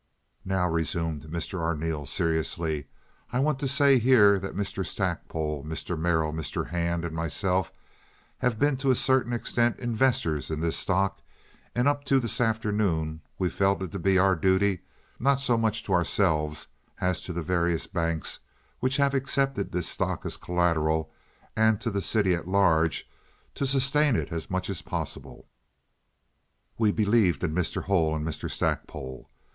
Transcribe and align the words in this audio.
"Now," 0.45 0.67
resumed 0.67 1.25
Mr. 1.29 1.59
Arneel, 1.59 2.07
seriously, 2.07 2.87
"I 3.31 3.37
want 3.37 3.59
to 3.59 3.67
say 3.67 3.99
here 3.99 4.39
that 4.39 4.55
Mr. 4.57 4.83
Stackpole, 4.83 5.63
Mr. 5.63 5.95
Merrill, 5.95 6.33
Mr. 6.33 6.67
Hand, 6.69 7.05
and 7.05 7.15
myself 7.15 7.71
have 8.39 8.57
been 8.57 8.77
to 8.77 8.89
a 8.89 8.95
certain 8.95 9.31
extent 9.31 9.77
investors 9.77 10.49
in 10.49 10.59
this 10.59 10.75
stock, 10.75 11.21
and 11.75 11.87
up 11.87 12.03
to 12.05 12.19
this 12.19 12.41
afternoon 12.41 13.21
we 13.37 13.47
felt 13.47 13.83
it 13.83 13.91
to 13.91 13.99
be 13.99 14.17
our 14.17 14.35
duty, 14.35 14.79
not 15.19 15.39
so 15.39 15.55
much 15.55 15.83
to 15.83 15.93
ourselves 15.93 16.67
as 16.99 17.21
to 17.21 17.31
the 17.31 17.43
various 17.43 17.85
banks 17.85 18.39
which 18.79 18.97
have 18.97 19.13
accepted 19.13 19.71
this 19.71 19.87
stock 19.87 20.25
as 20.25 20.35
collateral 20.35 21.11
and 21.55 21.79
to 21.79 21.91
the 21.91 22.01
city 22.01 22.33
at 22.33 22.47
large, 22.47 23.07
to 23.53 23.67
sustain 23.67 24.15
it 24.15 24.31
as 24.31 24.49
much 24.49 24.67
as 24.67 24.81
possible. 24.81 25.47
We 26.79 26.91
believed 26.91 27.43
in 27.43 27.53
Mr. 27.53 27.83
Hull 27.83 28.15
and 28.15 28.25
Mr. 28.25 28.49
Stackpole. 28.49 29.29